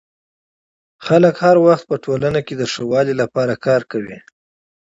خلک 1.05 1.35
هر 1.45 1.57
وخت 1.67 1.83
په 1.89 1.95
ټولنه 2.05 2.39
کي 2.47 2.53
د 2.57 2.63
ښه 2.71 2.83
والي 2.91 3.13
لپاره 3.21 3.53
کار 3.65 3.81
کوي. 3.91 4.17